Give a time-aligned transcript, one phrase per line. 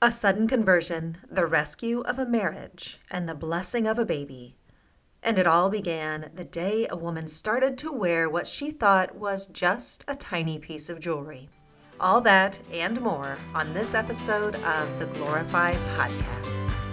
[0.00, 4.54] A sudden conversion, the rescue of a marriage, and the blessing of a baby.
[5.24, 9.48] And it all began the day a woman started to wear what she thought was
[9.48, 11.48] just a tiny piece of jewelry.
[11.98, 16.87] All that and more on this episode of the Glorify Podcast.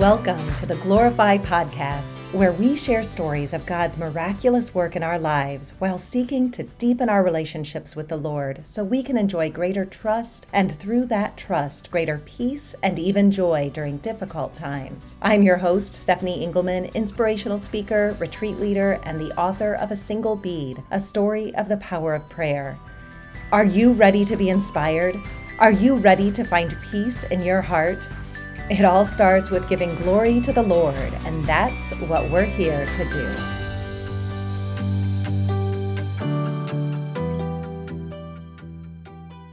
[0.00, 5.18] Welcome to the Glorify Podcast, where we share stories of God's miraculous work in our
[5.18, 9.84] lives while seeking to deepen our relationships with the Lord so we can enjoy greater
[9.84, 15.16] trust and through that trust, greater peace and even joy during difficult times.
[15.20, 20.34] I'm your host, Stephanie Engelman, inspirational speaker, retreat leader, and the author of A Single
[20.34, 22.78] Bead, a story of the power of prayer.
[23.52, 25.20] Are you ready to be inspired?
[25.58, 28.08] Are you ready to find peace in your heart?
[28.70, 33.04] It all starts with giving glory to the Lord, and that's what we're here to
[33.10, 33.69] do.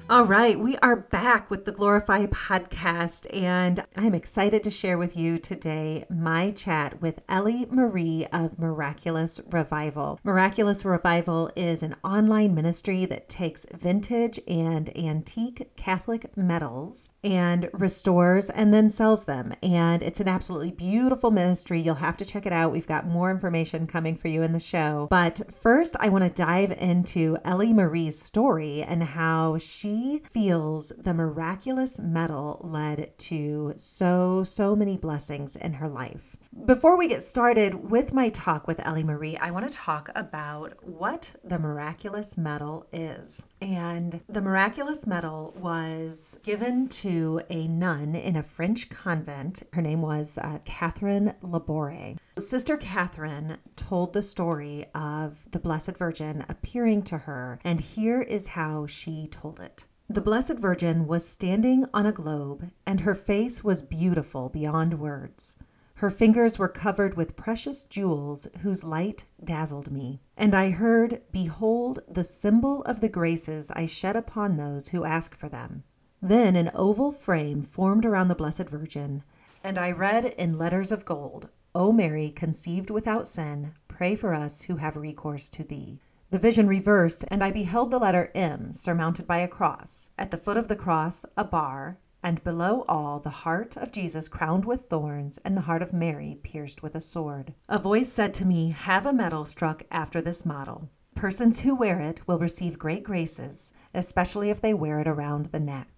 [0.09, 5.17] All right, we are back with the Glorify podcast, and I'm excited to share with
[5.17, 10.17] you today my chat with Ellie Marie of Miraculous Revival.
[10.23, 18.49] Miraculous Revival is an online ministry that takes vintage and antique Catholic medals and restores
[18.49, 19.53] and then sells them.
[19.61, 21.81] And it's an absolutely beautiful ministry.
[21.81, 22.71] You'll have to check it out.
[22.71, 25.07] We've got more information coming for you in the show.
[25.09, 29.96] But first, I want to dive into Ellie Marie's story and how she
[30.31, 36.37] feels the miraculous medal led to so, so many blessings in her life.
[36.65, 40.73] Before we get started with my talk with Ellie Marie, I want to talk about
[40.83, 43.45] what the miraculous medal is.
[43.61, 49.63] And the miraculous medal was given to a nun in a French convent.
[49.71, 52.17] Her name was uh, Catherine Laboure.
[52.39, 58.47] Sister Catherine told the story of the Blessed Virgin appearing to her, and here is
[58.47, 59.85] how she told it.
[60.09, 65.57] The Blessed Virgin was standing on a globe, and her face was beautiful beyond words.
[65.97, 70.21] Her fingers were covered with precious jewels whose light dazzled me.
[70.37, 75.35] And I heard, Behold, the symbol of the graces I shed upon those who ask
[75.35, 75.83] for them.
[76.21, 79.23] Then an oval frame formed around the Blessed Virgin,
[79.63, 84.61] and I read in letters of gold, O Mary, conceived without sin, pray for us
[84.61, 85.99] who have recourse to thee.
[86.29, 90.11] The vision reversed, and I beheld the letter M surmounted by a cross.
[90.15, 94.27] At the foot of the cross, a bar, and below all the heart of Jesus
[94.27, 97.53] crowned with thorns, and the heart of Mary pierced with a sword.
[97.69, 100.89] A voice said to me, Have a medal struck after this model.
[101.15, 105.59] Persons who wear it will receive great graces, especially if they wear it around the
[105.59, 105.89] neck.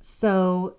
[0.00, 0.78] So,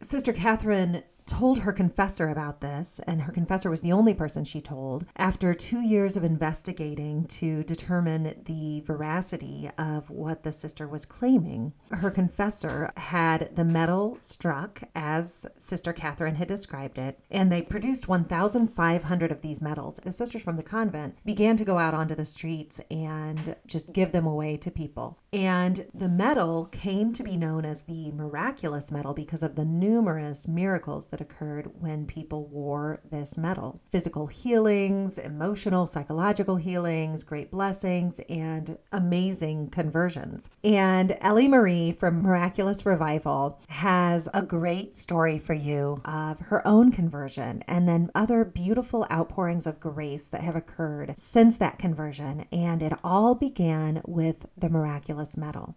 [0.00, 4.60] Sister Catherine told her confessor about this, and her confessor was the only person she
[4.60, 5.06] told.
[5.16, 11.72] After two years of investigating to determine the veracity of what the sister was claiming,
[11.90, 18.08] her confessor had the medal struck as Sister Catherine had described it, and they produced
[18.08, 20.00] 1,500 of these medals.
[20.02, 24.12] The sisters from the convent began to go out onto the streets and just give
[24.12, 25.18] them away to people.
[25.32, 30.46] And the medal came to be known as the miraculous medal because of the numerous
[30.46, 38.18] miracles that occurred when people wore this medal physical healings, emotional, psychological healings, great blessings,
[38.28, 40.50] and amazing conversions.
[40.64, 46.90] And Ellie Marie from Miraculous Revival has a great story for you of her own
[46.90, 52.44] conversion and then other beautiful outpourings of grace that have occurred since that conversion.
[52.50, 55.76] And it all began with the miraculous medal.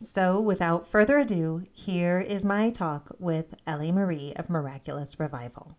[0.00, 5.76] So, without further ado, here is my talk with Ellie Marie of Miraculous Revival.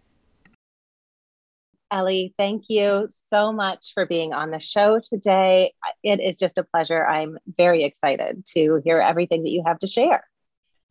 [1.90, 5.74] Ellie, thank you so much for being on the show today.
[6.04, 7.06] It is just a pleasure.
[7.06, 10.28] I'm very excited to hear everything that you have to share.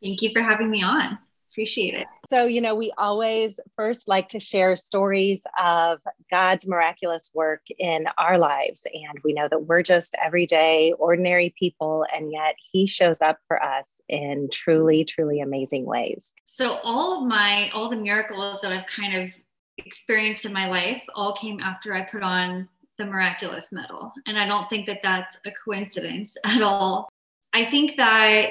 [0.02, 1.18] Thank you for having me on
[1.58, 2.06] appreciate it.
[2.26, 5.98] So, you know, we always first like to share stories of
[6.30, 8.86] God's miraculous work in our lives.
[8.86, 13.60] And we know that we're just everyday, ordinary people, and yet He shows up for
[13.60, 16.32] us in truly, truly amazing ways.
[16.44, 19.30] So, all of my, all the miracles that I've kind of
[19.78, 22.68] experienced in my life all came after I put on
[22.98, 24.12] the miraculous medal.
[24.28, 27.08] And I don't think that that's a coincidence at all.
[27.52, 28.50] I think that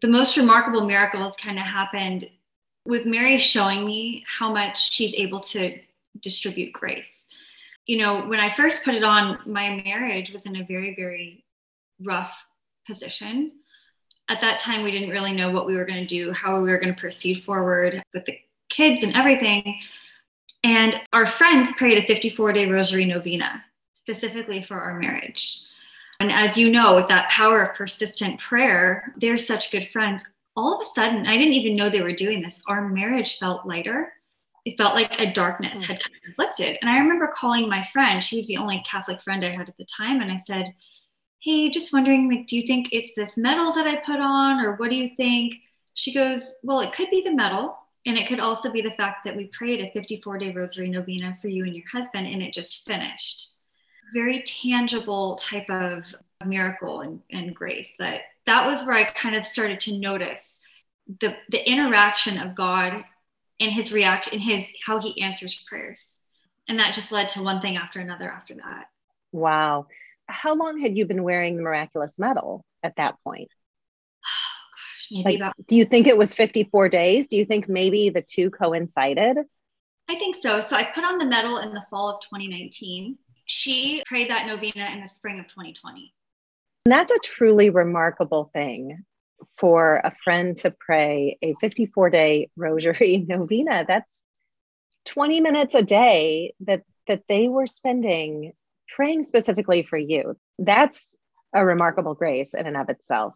[0.00, 2.28] the most remarkable miracles kind of happened
[2.86, 5.78] with Mary showing me how much she's able to
[6.20, 7.24] distribute grace.
[7.86, 11.44] You know, when I first put it on, my marriage was in a very, very
[12.00, 12.36] rough
[12.86, 13.52] position.
[14.28, 16.70] At that time, we didn't really know what we were going to do, how we
[16.70, 18.38] were going to proceed forward with the
[18.68, 19.78] kids and everything.
[20.64, 23.62] And our friends prayed a 54 day rosary novena
[23.94, 25.60] specifically for our marriage.
[26.20, 30.22] And as you know, with that power of persistent prayer, they're such good friends.
[30.56, 32.60] All of a sudden, I didn't even know they were doing this.
[32.66, 34.12] Our marriage felt lighter.
[34.64, 35.86] It felt like a darkness mm.
[35.86, 36.78] had kind of lifted.
[36.80, 39.76] And I remember calling my friend, she was the only Catholic friend I had at
[39.76, 40.20] the time.
[40.20, 40.74] And I said,
[41.40, 44.74] Hey, just wondering, like, do you think it's this medal that I put on, or
[44.76, 45.54] what do you think?
[45.94, 47.76] She goes, Well, it could be the medal.
[48.06, 51.36] And it could also be the fact that we prayed a 54 day rosary novena
[51.42, 53.55] for you and your husband, and it just finished
[54.12, 56.14] very tangible type of
[56.44, 60.58] miracle and, and grace that that was where i kind of started to notice
[61.20, 63.04] the the interaction of god
[63.60, 66.16] and his react in his how he answers prayers.
[66.68, 68.86] And that just led to one thing after another after that.
[69.32, 69.86] Wow.
[70.26, 73.48] How long had you been wearing the miraculous medal at that point?
[74.24, 74.28] Oh
[74.72, 77.28] gosh maybe like, about do you think it was 54 days?
[77.28, 79.38] Do you think maybe the two coincided?
[80.08, 80.60] I think so.
[80.60, 84.90] So i put on the medal in the fall of 2019 she prayed that novena
[84.92, 86.12] in the spring of 2020.
[86.84, 89.04] And that's a truly remarkable thing
[89.58, 93.84] for a friend to pray a 54 day rosary novena.
[93.86, 94.22] That's
[95.06, 98.52] 20 minutes a day that, that they were spending
[98.94, 100.36] praying specifically for you.
[100.58, 101.16] That's
[101.54, 103.34] a remarkable grace in and of itself.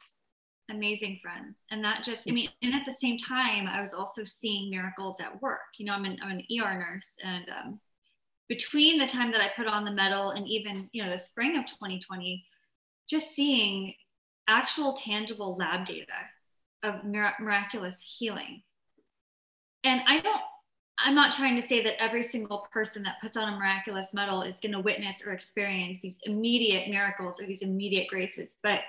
[0.71, 1.59] Amazing friends.
[1.71, 5.19] And that just, I mean, and at the same time, I was also seeing miracles
[5.21, 5.61] at work.
[5.79, 7.81] You know, I'm an, I'm an ER nurse and um,
[8.51, 11.57] between the time that I put on the medal and even, you know, the spring
[11.57, 12.45] of 2020,
[13.09, 13.95] just seeing
[14.49, 16.13] actual tangible lab data
[16.83, 18.63] of mir- miraculous healing.
[19.85, 20.41] And I don't,
[20.99, 24.43] I'm not trying to say that every single person that puts on a miraculous medal
[24.43, 28.81] is going to witness or experience these immediate miracles or these immediate graces, but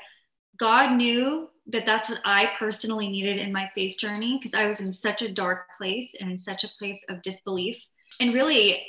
[0.58, 4.82] God knew that that's what I personally needed in my faith journey because I was
[4.82, 7.78] in such a dark place and in such a place of disbelief.
[8.20, 8.84] And really,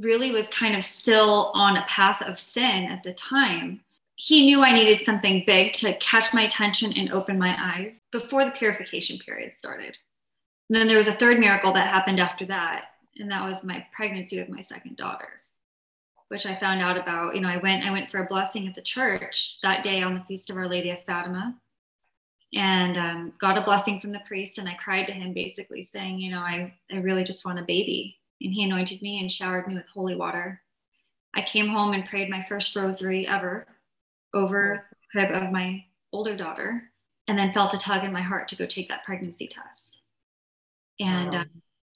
[0.00, 3.80] really was kind of still on a path of sin at the time,
[4.16, 8.44] he knew I needed something big to catch my attention and open my eyes before
[8.44, 9.96] the purification period started.
[10.68, 12.86] And then there was a third miracle that happened after that,
[13.18, 15.28] and that was my pregnancy with my second daughter,
[16.28, 17.34] which I found out about.
[17.34, 20.14] You know, I went I went for a blessing at the church that day on
[20.14, 21.54] the feast of Our Lady of Fatima,
[22.54, 26.18] and um, got a blessing from the priest, and I cried to him, basically saying,
[26.18, 29.66] you know, I I really just want a baby, and he anointed me and showered
[29.66, 30.60] me with holy water.
[31.34, 33.66] I came home and prayed my first rosary ever
[34.34, 36.90] over the crib of my older daughter,
[37.28, 40.00] and then felt a tug in my heart to go take that pregnancy test.
[41.00, 41.40] And wow.
[41.40, 41.50] um,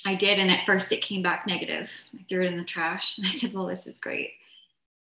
[0.06, 1.90] I did, and at first it came back negative.
[2.19, 4.32] I threw it in the trash, and I said, "Well, this is great."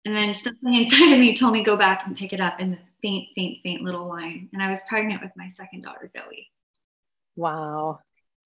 [0.06, 2.72] And then something inside of me told me go back and pick it up in
[2.72, 4.50] the faint, faint, faint little line.
[4.54, 6.50] And I was pregnant with my second daughter, Zoe.
[7.36, 8.00] Wow.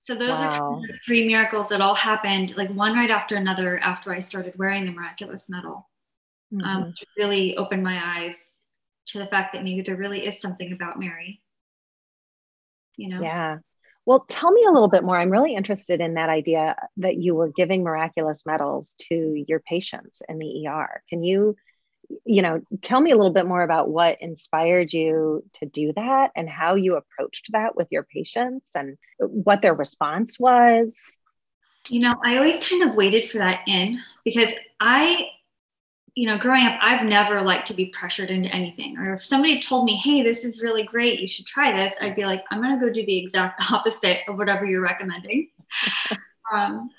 [0.03, 0.35] So those wow.
[0.35, 4.13] are kind of the three miracles that all happened, like one right after another, after
[4.13, 5.87] I started wearing the miraculous medal,
[6.51, 6.67] um, mm-hmm.
[6.67, 8.37] um, which really opened my eyes
[9.07, 11.41] to the fact that maybe there really is something about Mary.
[12.97, 13.21] You know?
[13.21, 13.57] Yeah.
[14.05, 15.17] Well, tell me a little bit more.
[15.17, 20.23] I'm really interested in that idea that you were giving miraculous medals to your patients
[20.27, 21.03] in the ER.
[21.09, 21.55] Can you
[22.25, 26.31] you know, tell me a little bit more about what inspired you to do that
[26.35, 31.17] and how you approached that with your patients and what their response was.
[31.89, 35.25] You know, I always kind of waited for that in because I,
[36.15, 38.97] you know, growing up, I've never liked to be pressured into anything.
[38.97, 42.15] Or if somebody told me, hey, this is really great, you should try this, I'd
[42.15, 45.49] be like, I'm going to go do the exact opposite of whatever you're recommending.
[46.53, 46.89] um,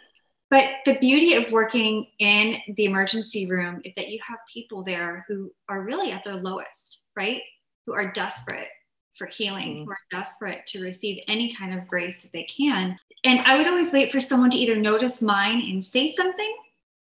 [0.53, 5.25] but the beauty of working in the emergency room is that you have people there
[5.27, 7.41] who are really at their lowest, right?
[7.87, 8.69] Who are desperate
[9.17, 9.85] for healing, mm-hmm.
[9.85, 12.99] who are desperate to receive any kind of grace that they can.
[13.25, 16.55] And I would always wait for someone to either notice mine and say something,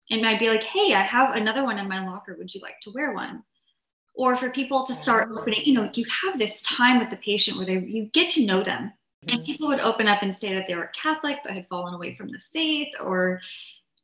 [0.09, 2.35] and I'd be like, hey, I have another one in my locker.
[2.39, 3.43] Would you like to wear one?
[4.15, 7.57] Or for people to start opening, you know, you have this time with the patient
[7.57, 8.91] where they, you get to know them
[9.27, 12.13] and people would open up and say that they were Catholic but had fallen away
[12.13, 13.41] from the faith or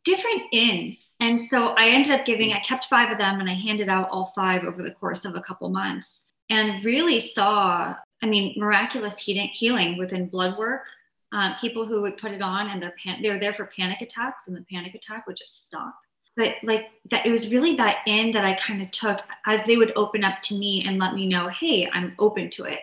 [0.03, 1.09] different ins.
[1.19, 4.09] And so I ended up giving, I kept five of them and I handed out
[4.09, 9.17] all five over the course of a couple months and really saw, I mean, miraculous
[9.19, 10.85] healing within blood work.
[11.33, 14.01] Um, people who would put it on and their pan- they were there for panic
[14.01, 15.95] attacks and the panic attack would just stop.
[16.35, 19.77] But like that, it was really that in that I kind of took as they
[19.77, 22.79] would open up to me and let me know, hey, I'm open to it.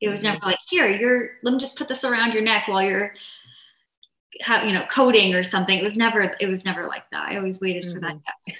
[0.00, 2.82] It was never like, here, you're, let me just put this around your neck while
[2.82, 3.14] you're,
[4.40, 5.78] have, you know, coding or something.
[5.78, 7.28] It was never, it was never like that.
[7.28, 8.18] I always waited for mm-hmm.
[8.46, 8.56] that.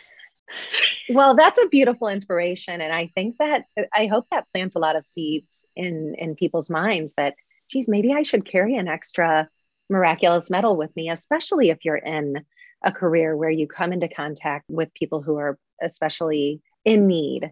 [1.10, 2.80] well, that's a beautiful inspiration.
[2.80, 3.64] And I think that,
[3.94, 7.34] I hope that plants a lot of seeds in, in people's minds that,
[7.68, 9.48] geez, maybe I should carry an extra
[9.90, 12.44] miraculous medal with me, especially if you're in
[12.84, 17.50] a career where you come into contact with people who are especially in need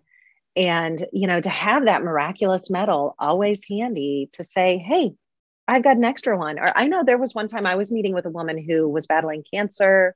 [0.54, 5.12] And, you know, to have that miraculous medal always handy to say, hey,
[5.66, 6.58] I've got an extra one.
[6.58, 9.06] Or I know there was one time I was meeting with a woman who was
[9.06, 10.14] battling cancer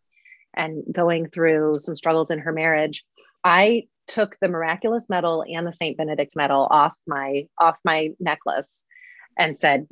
[0.54, 3.04] and going through some struggles in her marriage.
[3.44, 8.84] I took the miraculous medal and the Saint Benedict medal off my off my necklace
[9.38, 9.86] and said,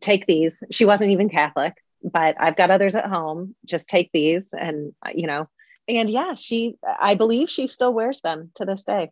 [0.00, 0.62] take these.
[0.70, 3.54] She wasn't even Catholic, but I've got others at home.
[3.64, 4.52] Just take these.
[4.52, 5.48] And, you know,
[5.88, 9.10] and yeah, she, I believe she still wears them to this day.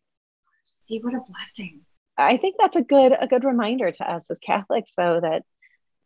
[0.88, 1.80] See, what a blessing.
[2.16, 5.42] I think that's a good, a good reminder to us as Catholics, though, that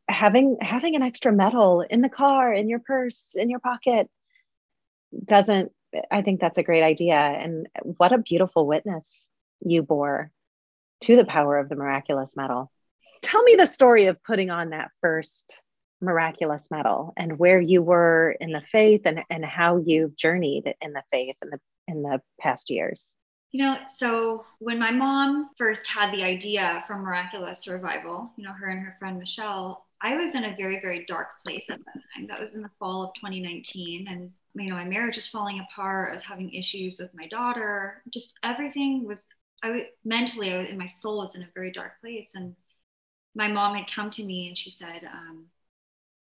[0.09, 4.11] having, having an extra medal in the car, in your purse, in your pocket
[5.25, 5.73] doesn't,
[6.11, 7.15] I think that's a great idea.
[7.15, 9.27] And what a beautiful witness
[9.65, 10.31] you bore
[11.03, 12.71] to the power of the miraculous medal
[13.23, 15.59] tell me the story of putting on that first
[16.01, 20.93] miraculous medal and where you were in the faith and, and how you've journeyed in
[20.93, 23.17] the faith in the in the past years
[23.53, 28.53] you know so when my mom first had the idea for miraculous revival you know
[28.53, 32.03] her and her friend michelle i was in a very very dark place at that
[32.15, 35.61] time that was in the fall of 2019 and you know my marriage was falling
[35.61, 39.19] apart i was having issues with my daughter just everything was
[39.63, 42.55] i was mentally I was, and my soul was in a very dark place and
[43.35, 45.47] my mom had come to me and she said, um,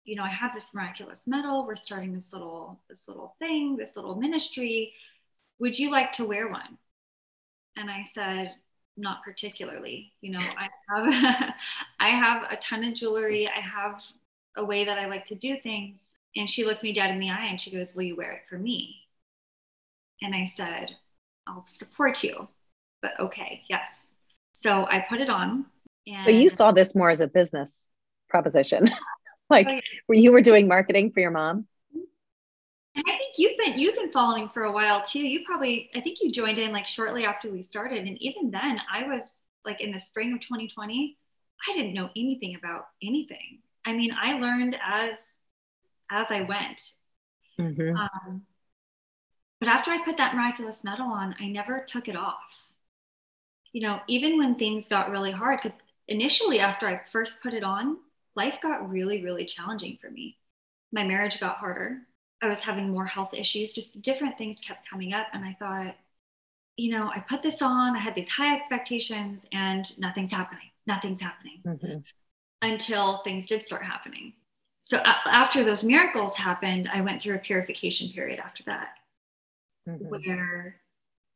[0.05, 1.67] you know, I have this miraculous medal.
[1.67, 4.93] We're starting this little this little thing, this little ministry.
[5.59, 6.79] Would you like to wear one?
[7.77, 8.55] And I said,
[8.97, 10.13] not particularly.
[10.21, 11.55] You know, I have
[12.01, 13.49] I have a ton of jewelry.
[13.49, 14.03] I have
[14.57, 16.07] a way that I like to do things.
[16.37, 18.43] And she looked me dead in the eye and she goes, Will you wear it
[18.49, 18.97] for me?
[20.23, 20.91] And I said,
[21.47, 22.49] I'll support you,
[23.03, 23.91] but okay, yes.
[24.63, 25.67] So I put it on
[26.07, 27.91] and so you saw this more as a business
[28.29, 28.91] proposition,
[29.51, 29.81] like oh, yeah.
[30.07, 31.67] where you were doing marketing for your mom.
[32.97, 35.21] And I think you've been you've been following for a while too.
[35.21, 38.81] You probably I think you joined in like shortly after we started, and even then
[38.93, 39.33] I was
[39.65, 41.17] like in the spring of 2020.
[41.69, 43.61] I didn't know anything about anything.
[43.87, 45.19] I mean, I learned as
[46.11, 46.93] as I went.
[47.59, 47.97] Mm-hmm.
[47.97, 48.43] Um,
[49.61, 52.73] but after I put that miraculous medal on, I never took it off.
[53.73, 57.65] You know, even when things got really hard, because initially after I first put it
[57.65, 57.97] on,
[58.37, 60.37] life got really, really challenging for me.
[60.93, 61.99] My marriage got harder.
[62.45, 65.27] I was having more health issues, just different things kept coming up.
[65.33, 65.97] And I thought,
[66.77, 70.71] you know, I put this on, I had these high expectations, and nothing's happening.
[70.87, 71.99] Nothing's happening mm-hmm.
[72.63, 74.35] until things did start happening.
[74.83, 78.89] So a- after those miracles happened, I went through a purification period after that,
[79.89, 80.05] mm-hmm.
[80.07, 80.77] where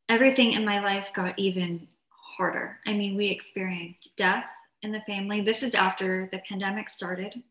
[0.07, 2.77] everything in my life got even harder.
[2.85, 4.45] I mean, we experienced death,
[4.81, 5.41] in the family.
[5.41, 7.41] This is after the pandemic started.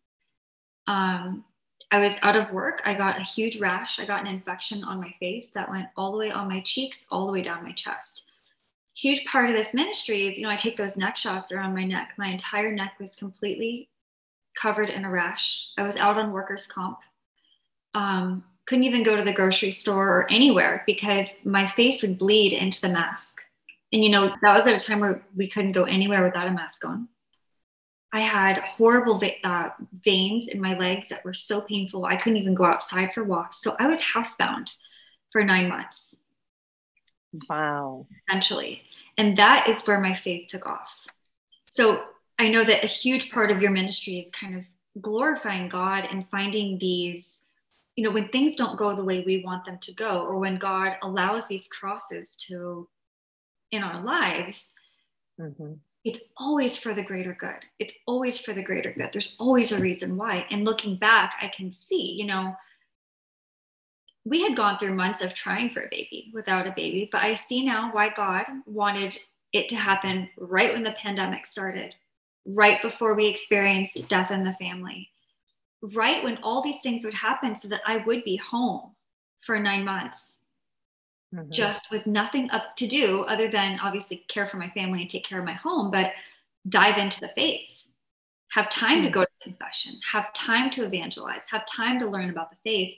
[0.87, 1.45] Um,
[1.91, 2.83] I was out of work.
[2.85, 3.99] I got a huge rash.
[3.99, 7.07] I got an infection on my face that went all the way on my cheeks,
[7.11, 8.25] all the way down my chest.
[8.95, 11.85] Huge part of this ministry is, you know, I take those neck shots around my
[11.85, 12.15] neck.
[12.19, 13.89] My entire neck was completely
[14.55, 15.69] covered in a rash.
[15.79, 16.99] I was out on workers' comp.
[17.95, 22.53] Um, couldn't even go to the grocery store or anywhere because my face would bleed
[22.53, 23.41] into the mask.
[23.93, 26.53] And, you know, that was at a time where we couldn't go anywhere without a
[26.53, 27.09] mask on.
[28.13, 29.71] I had horrible uh,
[30.05, 32.07] veins in my legs that were so painful.
[32.07, 33.61] I couldn't even go outside for walks.
[33.61, 34.69] So I was housebound
[35.31, 36.17] for nine months.
[37.49, 38.07] Wow.
[38.29, 38.83] Essentially.
[39.19, 41.07] And that is where my faith took off.
[41.65, 42.03] So
[42.39, 44.65] I know that a huge part of your ministry is kind of
[45.03, 47.41] glorifying God and finding these,
[47.95, 50.57] you know, when things don't go the way we want them to go, or when
[50.57, 52.89] God allows these crosses to
[53.71, 54.73] in our lives.
[55.39, 55.75] Mm-hmm
[56.05, 57.59] it's always for the greater good.
[57.79, 59.11] It's always for the greater good.
[59.13, 60.47] There's always a reason why.
[60.51, 62.57] And looking back, I can see, you know,
[64.25, 67.35] we had gone through months of trying for a baby without a baby, but I
[67.35, 69.19] see now why God wanted
[69.53, 71.95] it to happen right when the pandemic started,
[72.47, 75.09] right before we experienced death in the family,
[75.95, 78.95] right when all these things would happen so that I would be home
[79.41, 80.38] for nine months
[81.35, 81.51] mm-hmm.
[81.51, 85.25] just with nothing up to do other than obviously care for my family and take
[85.25, 86.13] care of my home, but
[86.69, 87.85] dive into the faith.
[88.51, 89.07] Have time mm-hmm.
[89.07, 92.95] to go to confession, have time to evangelize, have time to learn about the faith.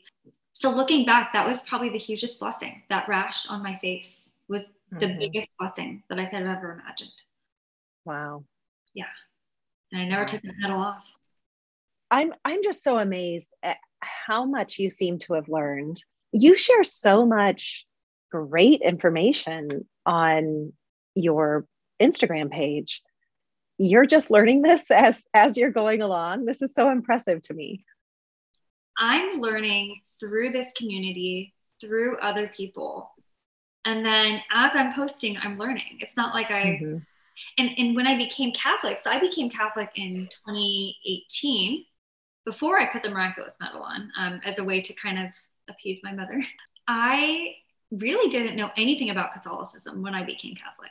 [0.52, 2.82] So looking back, that was probably the hugest blessing.
[2.88, 5.18] That rash on my face was the mm-hmm.
[5.18, 7.10] biggest blessing that I could have ever imagined.
[8.04, 8.44] Wow.
[8.94, 9.04] Yeah.
[9.92, 10.26] And I never wow.
[10.26, 11.12] took the medal off.
[12.10, 16.02] I'm I'm just so amazed at how much you seem to have learned.
[16.32, 17.86] You share so much
[18.30, 20.72] great information on
[21.14, 21.66] your
[22.00, 23.02] Instagram page.
[23.78, 26.44] You're just learning this as as you're going along.
[26.44, 27.84] This is so impressive to me.
[28.98, 33.10] I'm learning through this community, through other people,
[33.86, 35.98] And then as I'm posting, I'm learning.
[36.00, 36.98] It's not like I, mm-hmm.
[37.56, 41.86] and, and when I became Catholic, so I became Catholic in 2018
[42.44, 45.32] before I put the miraculous medal on um, as a way to kind of
[45.70, 46.42] appease my mother.
[46.88, 47.54] I
[47.90, 50.90] really didn't know anything about Catholicism when I became Catholic.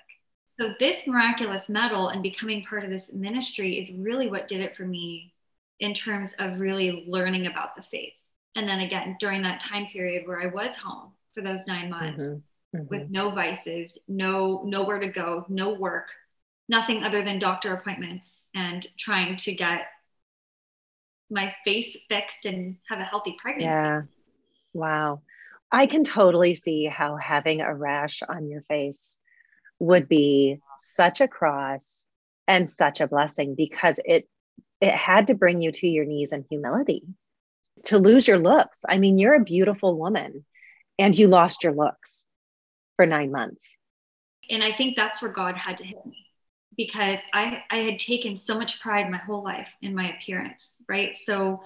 [0.60, 4.76] So, this miraculous medal and becoming part of this ministry is really what did it
[4.76, 5.34] for me
[5.80, 8.14] in terms of really learning about the faith.
[8.56, 12.26] And then again, during that time period where I was home for those nine months
[12.26, 12.78] mm-hmm.
[12.78, 12.88] Mm-hmm.
[12.90, 16.12] with no vices, no nowhere to go, no work,
[16.68, 19.88] nothing other than doctor appointments and trying to get
[21.30, 23.70] my face fixed and have a healthy pregnancy.
[23.70, 24.02] Yeah.
[24.74, 25.22] Wow.
[25.72, 29.18] I can totally see how having a rash on your face
[29.80, 32.06] would be such a cross
[32.48, 34.28] and such a blessing because it
[34.82, 37.04] it had to bring you to your knees in humility
[37.84, 38.84] to lose your looks.
[38.88, 40.46] I mean, you're a beautiful woman
[40.98, 42.26] and you lost your looks
[42.96, 43.76] for 9 months.
[44.50, 46.26] And I think that's where God had to hit me
[46.76, 51.16] because I I had taken so much pride my whole life in my appearance, right?
[51.16, 51.62] So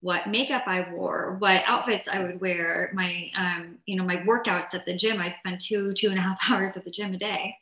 [0.00, 4.74] what makeup I wore, what outfits I would wear, my um, you know, my workouts
[4.74, 5.20] at the gym.
[5.20, 7.56] I'd spend two, two and a half hours at the gym a day.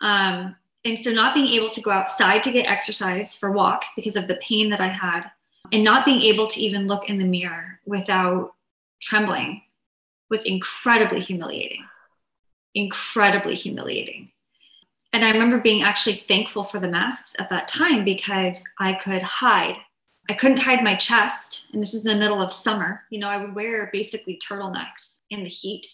[0.00, 4.16] Um, and so not being able to go outside to get exercise for walks because
[4.16, 5.30] of the pain that I had,
[5.70, 8.54] and not being able to even look in the mirror without
[9.00, 9.62] trembling
[10.28, 11.84] was incredibly humiliating.
[12.74, 14.28] Incredibly humiliating.
[15.12, 19.22] And I remember being actually thankful for the masks at that time because I could
[19.22, 19.76] hide
[20.28, 21.66] I couldn't hide my chest.
[21.72, 23.02] And this is in the middle of summer.
[23.10, 25.86] You know, I would wear basically turtlenecks in the heat.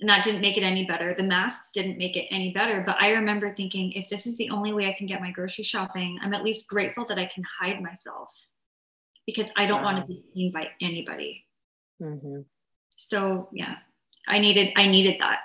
[0.00, 1.14] And that didn't make it any better.
[1.14, 2.82] The masks didn't make it any better.
[2.84, 5.64] But I remember thinking, if this is the only way I can get my grocery
[5.64, 8.34] shopping, I'm at least grateful that I can hide myself
[9.26, 9.92] because I don't wow.
[9.92, 11.44] want to be seen by anybody.
[12.02, 12.40] Mm-hmm.
[12.96, 13.76] So yeah,
[14.26, 15.40] I needed I needed that.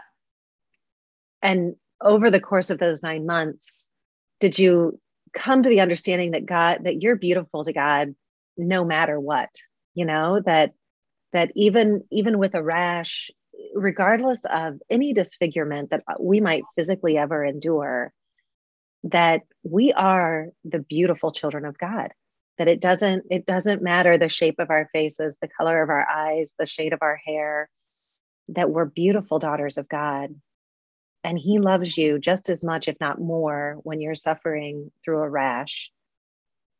[1.42, 3.90] And over the course of those nine months,
[4.40, 5.00] did you
[5.38, 8.16] come to the understanding that God, that you're beautiful to God
[8.58, 9.50] no matter what,
[9.94, 10.74] you know, that
[11.34, 13.30] that even even with a rash,
[13.74, 18.12] regardless of any disfigurement that we might physically ever endure,
[19.04, 22.12] that we are the beautiful children of God.
[22.58, 26.08] That it doesn't it doesn't matter the shape of our faces, the color of our
[26.10, 27.70] eyes, the shade of our hair,
[28.50, 30.34] that we're beautiful daughters of God
[31.24, 35.30] and he loves you just as much, if not more, when you're suffering through a
[35.30, 35.92] rash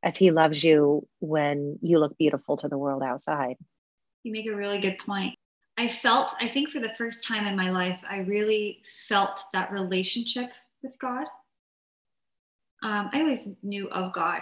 [0.04, 3.56] as he loves you when you look beautiful to the world outside.
[4.24, 5.36] You make a really good point.
[5.78, 9.72] I felt, I think for the first time in my life, I really felt that
[9.72, 10.50] relationship
[10.82, 11.26] with God.
[12.84, 14.42] Um, I always knew of God,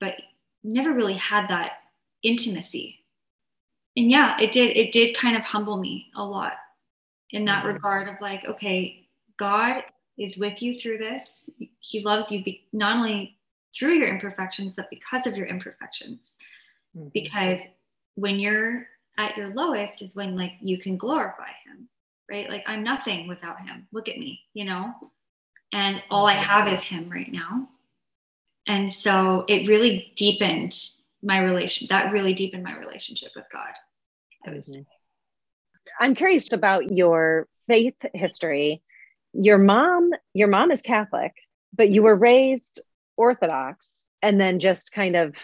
[0.00, 0.14] but
[0.62, 1.72] never really had that
[2.22, 2.98] intimacy.
[3.96, 6.54] And yeah, it did, it did kind of humble me a lot
[7.30, 7.74] in that mm-hmm.
[7.74, 9.03] regard of like, okay,
[9.38, 9.82] God
[10.18, 11.48] is with you through this.
[11.80, 13.38] He loves you be- not only
[13.76, 16.32] through your imperfections, but because of your imperfections.
[16.96, 17.08] Mm-hmm.
[17.12, 17.60] Because
[18.14, 18.86] when you're
[19.18, 21.88] at your lowest is when like you can glorify him,
[22.30, 22.48] right?
[22.48, 23.86] Like I'm nothing without him.
[23.92, 24.92] Look at me, you know?
[25.72, 27.68] And all I have is him right now.
[28.66, 30.74] And so it really deepened
[31.22, 31.88] my relation.
[31.90, 33.72] That really deepened my relationship with God.
[34.46, 34.82] Mm-hmm.
[36.00, 38.82] I'm curious about your faith history
[39.34, 41.32] your mom your mom is catholic
[41.76, 42.80] but you were raised
[43.16, 45.34] orthodox and then just kind of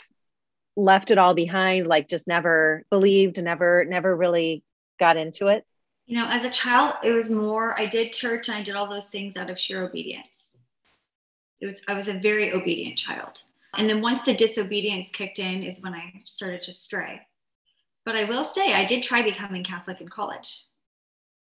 [0.76, 4.62] left it all behind like just never believed never never really
[4.98, 5.64] got into it?
[6.06, 8.88] You know as a child it was more i did church and i did all
[8.88, 10.48] those things out of sheer obedience.
[11.60, 13.42] It was i was a very obedient child.
[13.76, 17.20] And then once the disobedience kicked in is when i started to stray.
[18.04, 20.60] But i will say i did try becoming catholic in college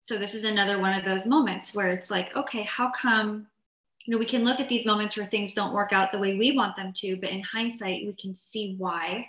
[0.03, 3.47] so this is another one of those moments where it's like okay how come
[4.05, 6.35] you know we can look at these moments where things don't work out the way
[6.35, 9.25] we want them to but in hindsight we can see why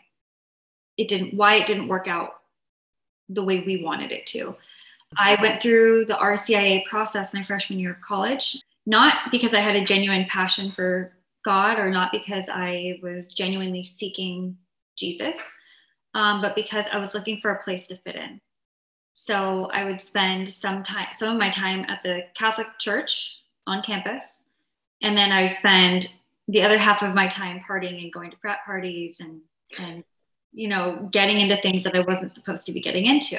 [0.97, 2.35] it didn't why it didn't work out
[3.31, 4.55] the way we wanted it to.
[5.17, 9.77] I went through the rcia process my freshman year of college not because i had
[9.77, 11.13] a genuine passion for
[11.45, 14.57] god or not because i was genuinely seeking
[14.97, 15.39] jesus
[16.15, 18.41] um, but because i was looking for a place to fit in
[19.15, 23.83] so I would spend some time, some of my time at the Catholic Church on
[23.83, 24.41] campus,
[25.03, 26.13] and then I would spend
[26.49, 29.41] the other half of my time partying and going to frat parties and
[29.79, 30.05] and
[30.53, 33.39] you know getting into things that I wasn't supposed to be getting into.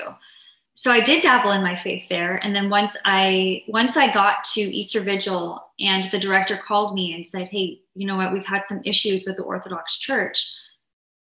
[0.75, 4.45] So I did dabble in my faith there, and then once I once I got
[4.53, 8.31] to Easter Vigil, and the director called me and said, "Hey, you know what?
[8.31, 10.51] We've had some issues with the Orthodox Church."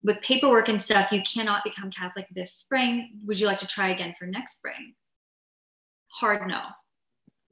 [0.04, 3.20] With paperwork and stuff, you cannot become Catholic this spring.
[3.24, 4.94] Would you like to try again for next spring?
[6.08, 6.60] Hard no.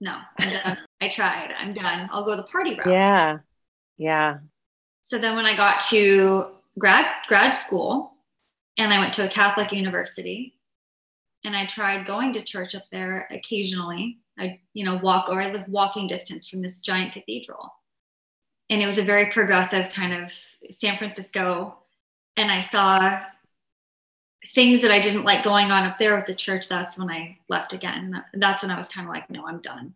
[0.01, 0.19] no.
[1.01, 1.55] I tried.
[1.59, 2.09] I'm done.
[2.13, 2.93] I'll go the party route.
[2.93, 3.39] Yeah.
[3.99, 4.39] Yeah.
[5.03, 6.47] So then when I got to
[6.79, 8.15] grad grad school
[8.79, 10.59] and I went to a Catholic university
[11.45, 14.19] and I tried going to church up there occasionally.
[14.39, 17.71] I, you know, walk or I live walking distance from this giant cathedral.
[18.71, 20.33] And it was a very progressive kind of
[20.71, 21.77] San Francisco.
[22.37, 23.21] And I saw
[24.55, 26.69] things that I didn't like going on up there with the church.
[26.69, 28.23] That's when I left again.
[28.35, 29.95] That's when I was kind of like, no, I'm done.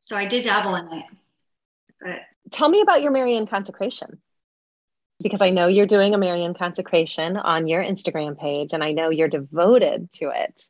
[0.00, 1.04] So I did dabble in it.
[2.00, 4.18] But tell me about your Marian consecration
[5.22, 9.10] because I know you're doing a Marian consecration on your Instagram page and I know
[9.10, 10.62] you're devoted to it.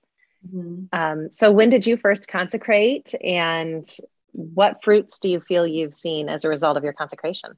[0.47, 0.85] Mm-hmm.
[0.93, 3.87] Um, so, when did you first consecrate and
[4.33, 7.53] what fruits do you feel you've seen as a result of your consecration?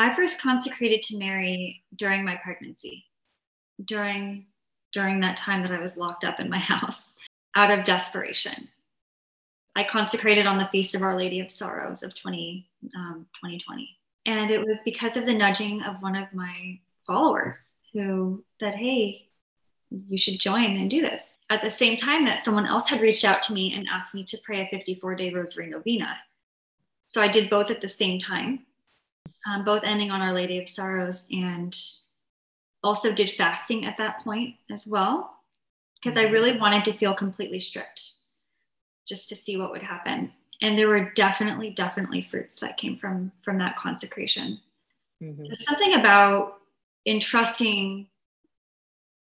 [0.00, 3.04] I first consecrated to Mary during my pregnancy,
[3.84, 4.46] during
[4.92, 7.14] during that time that I was locked up in my house
[7.54, 8.68] out of desperation.
[9.76, 13.88] I consecrated on the Feast of Our Lady of Sorrows of 20, um, 2020.
[14.26, 19.28] And it was because of the nudging of one of my followers who said, Hey,
[20.08, 21.36] you should join and do this.
[21.50, 24.24] At the same time, that someone else had reached out to me and asked me
[24.24, 26.16] to pray a 54 day rosary novena.
[27.08, 28.66] So I did both at the same time,
[29.46, 31.76] um, both ending on Our Lady of Sorrows and
[32.82, 35.36] also did fasting at that point as well,
[36.02, 38.12] because I really wanted to feel completely stripped
[39.06, 40.32] just to see what would happen.
[40.62, 44.60] And there were definitely definitely fruits that came from from that consecration.
[45.22, 45.44] Mm-hmm.
[45.44, 46.60] there's something about
[47.04, 48.06] entrusting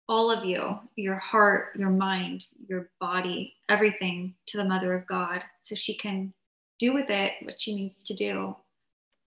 [0.07, 5.41] all of you your heart your mind your body everything to the mother of god
[5.63, 6.31] so she can
[6.77, 8.55] do with it what she needs to do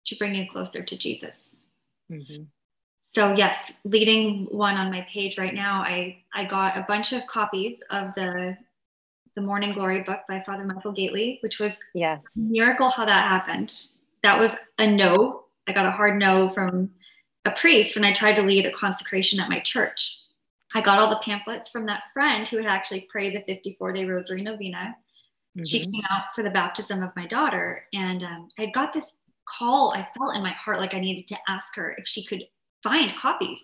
[0.04, 1.54] to bring you closer to jesus
[2.10, 2.42] mm-hmm.
[3.02, 7.26] so yes leading one on my page right now i i got a bunch of
[7.26, 8.56] copies of the
[9.34, 13.74] the Morning Glory book by Father Michael Gaitley, which was yes miracle how that happened.
[14.22, 15.44] That was a no.
[15.68, 16.90] I got a hard no from
[17.44, 20.18] a priest when I tried to lead a consecration at my church.
[20.74, 24.04] I got all the pamphlets from that friend who had actually prayed the 54 day
[24.04, 24.96] rosary novena.
[25.56, 25.64] Mm-hmm.
[25.64, 29.12] She came out for the baptism of my daughter, and um, I got this
[29.46, 29.92] call.
[29.94, 32.44] I felt in my heart like I needed to ask her if she could
[32.82, 33.58] find copies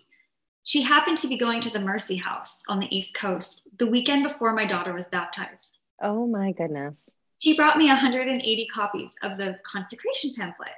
[0.69, 4.21] she happened to be going to the Mercy House on the East Coast the weekend
[4.21, 5.79] before my daughter was baptized.
[5.99, 7.09] Oh my goodness.
[7.39, 10.69] She brought me 180 copies of the consecration pamphlet.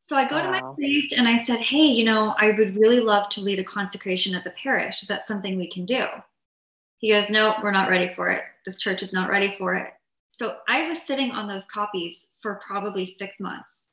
[0.00, 0.42] So I go wow.
[0.42, 3.60] to my priest and I said, Hey, you know, I would really love to lead
[3.60, 5.00] a consecration at the parish.
[5.00, 6.06] Is that something we can do?
[6.96, 8.42] He goes, No, we're not ready for it.
[8.66, 9.92] This church is not ready for it.
[10.28, 13.84] So I was sitting on those copies for probably six months.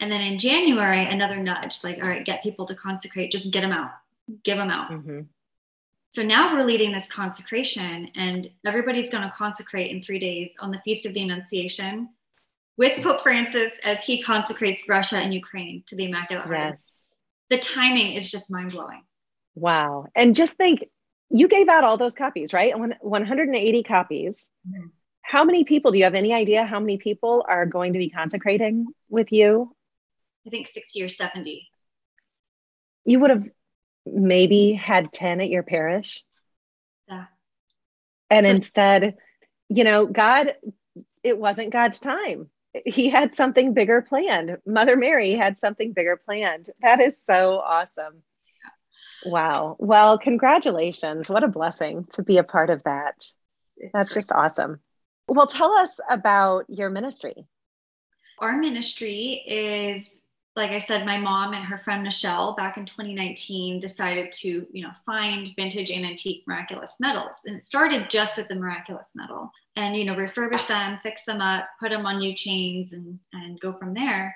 [0.00, 3.60] And then in January, another nudge like, All right, get people to consecrate, just get
[3.60, 3.90] them out
[4.42, 4.90] give them out.
[4.90, 5.20] Mm-hmm.
[6.10, 10.70] So now we're leading this consecration, and everybody's going to consecrate in three days on
[10.70, 12.10] the Feast of the Annunciation
[12.76, 16.58] with Pope Francis as he consecrates Russia and Ukraine to the Immaculate Heart.
[16.70, 17.04] Yes.
[17.50, 19.02] The timing is just mind blowing.
[19.54, 20.06] Wow.
[20.14, 20.84] And just think,
[21.30, 22.78] you gave out all those copies, right?
[22.78, 24.50] 180 copies.
[24.68, 24.86] Mm-hmm.
[25.22, 28.10] How many people, do you have any idea how many people are going to be
[28.10, 29.74] consecrating with you?
[30.46, 31.68] I think 60 or 70.
[33.04, 33.44] You would have
[34.06, 36.24] maybe had 10 at your parish.
[37.08, 37.26] Yeah.
[38.30, 39.16] And instead,
[39.68, 40.54] you know, God,
[41.22, 42.50] it wasn't God's time.
[42.84, 44.58] He had something bigger planned.
[44.66, 46.70] Mother Mary had something bigger planned.
[46.82, 48.22] That is so awesome.
[49.24, 49.76] Wow.
[49.78, 51.30] Well, congratulations.
[51.30, 53.24] What a blessing to be a part of that.
[53.92, 54.80] That's just awesome.
[55.28, 57.46] Well, tell us about your ministry.
[58.38, 60.14] Our ministry is
[60.56, 64.82] like I said, my mom and her friend Michelle back in 2019 decided to, you
[64.84, 67.40] know, find vintage and antique miraculous medals.
[67.44, 71.40] And it started just with the miraculous medal and, you know, refurbish them, fix them
[71.40, 74.34] up, put them on new chains and, and go from there.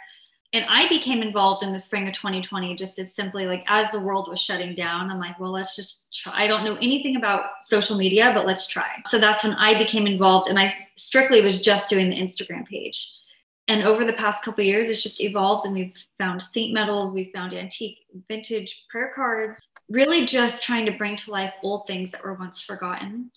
[0.52, 4.00] And I became involved in the spring of 2020 just as simply like as the
[4.00, 5.10] world was shutting down.
[5.10, 6.32] I'm like, well, let's just try.
[6.34, 8.88] I don't know anything about social media, but let's try.
[9.08, 10.48] So that's when I became involved.
[10.48, 13.20] And I strictly was just doing the Instagram page
[13.68, 17.32] and over the past couple years it's just evolved and we've found saint medals we've
[17.32, 22.22] found antique vintage prayer cards really just trying to bring to life old things that
[22.22, 23.30] were once forgotten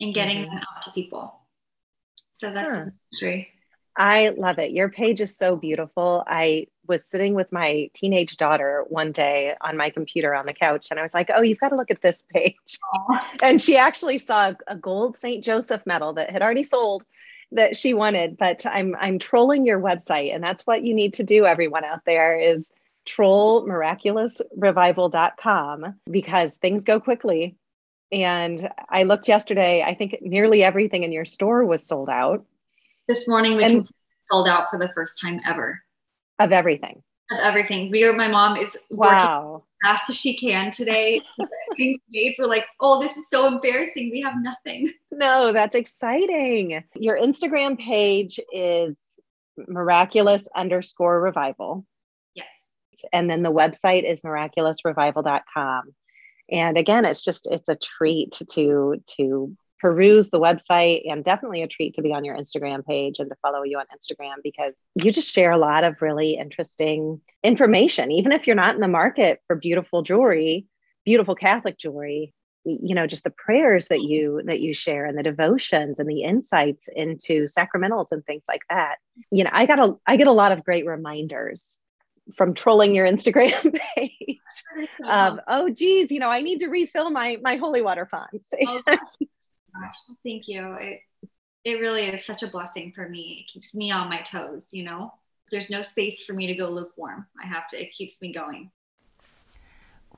[0.00, 0.54] and getting mm-hmm.
[0.54, 1.40] them out to people.
[2.34, 2.84] So that's huh.
[3.20, 3.46] the
[3.98, 4.72] i love it.
[4.72, 6.22] Your page is so beautiful.
[6.26, 10.88] I was sitting with my teenage daughter one day on my computer on the couch
[10.90, 12.78] and i was like oh you've got to look at this page.
[13.42, 17.04] And she actually saw a gold st joseph medal that had already sold
[17.56, 21.24] that she wanted but i'm i'm trolling your website and that's what you need to
[21.24, 22.72] do everyone out there is
[23.04, 27.56] troll miraculousrevival.com because things go quickly
[28.12, 32.44] And I looked yesterday, I think nearly everything in your store was sold out.
[33.08, 33.88] This morning we and,
[34.30, 35.80] sold out for the first time ever.
[36.38, 37.02] Of everything.
[37.30, 37.90] Of everything.
[37.90, 39.64] We are my mom is wow.
[39.86, 41.20] Fast as she can today.
[41.76, 44.10] Things made for like, oh, this is so embarrassing.
[44.10, 44.90] We have nothing.
[45.12, 46.82] No, that's exciting.
[46.94, 49.20] Your Instagram page is
[49.66, 51.86] miraculous underscore revival.
[52.34, 52.48] Yes.
[53.12, 55.94] And then the website is miraculousrevival.com
[56.48, 61.68] and again it's just it's a treat to to peruse the website and definitely a
[61.68, 65.12] treat to be on your Instagram page and to follow you on Instagram because you
[65.12, 69.40] just share a lot of really interesting information even if you're not in the market
[69.46, 70.66] for beautiful jewelry
[71.04, 72.34] beautiful catholic jewelry
[72.64, 76.22] you know just the prayers that you that you share and the devotions and the
[76.22, 78.96] insights into sacramentals and things like that
[79.30, 81.78] you know i got a i get a lot of great reminders
[82.34, 84.38] from trolling your Instagram page.
[85.04, 88.52] um, oh, geez, you know, I need to refill my my holy water fonts.
[88.66, 88.82] oh,
[89.80, 89.96] gosh.
[90.22, 90.74] Thank you.
[90.80, 91.00] It
[91.64, 93.44] it really is such a blessing for me.
[93.44, 94.66] It keeps me on my toes.
[94.70, 95.12] You know,
[95.50, 97.26] there's no space for me to go lukewarm.
[97.42, 97.82] I have to.
[97.82, 98.70] It keeps me going.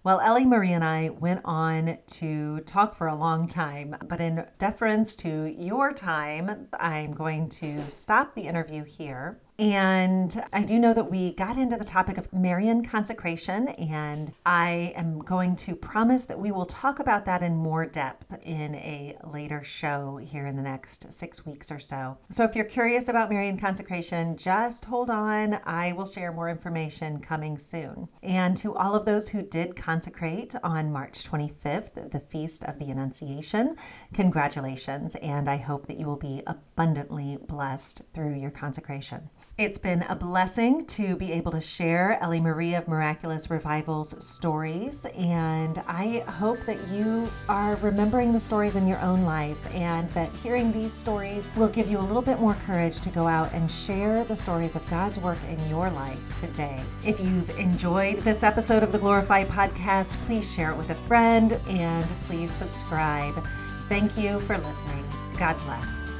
[0.05, 4.47] Well, Ellie Marie and I went on to talk for a long time, but in
[4.57, 9.40] deference to your time, I'm going to stop the interview here.
[9.61, 14.92] And I do know that we got into the topic of Marian consecration, and I
[14.94, 19.16] am going to promise that we will talk about that in more depth in a
[19.25, 22.18] later show here in the next six weeks or so.
[22.29, 25.59] So if you're curious about Marian consecration, just hold on.
[25.64, 28.09] I will share more information coming soon.
[28.23, 32.92] And to all of those who did consecrate on March 25th, the Feast of the
[32.92, 33.75] Annunciation,
[34.14, 39.31] congratulations, and I hope that you will be abundantly blessed through your consecration.
[39.59, 45.05] It's been a blessing to be able to share Ellie Marie of Miraculous Revival's stories,
[45.16, 50.31] and I hope that you are remembering the stories in your own life and that
[50.44, 53.68] hearing these stories will give you a little bit more courage to go out and
[53.68, 56.81] share the stories of God's work in your life today.
[57.05, 61.55] If you've enjoyed this episode of the Glorify podcast, please share it with a friend
[61.68, 63.35] and please subscribe.
[63.88, 65.05] Thank you for listening.
[65.37, 66.17] God bless.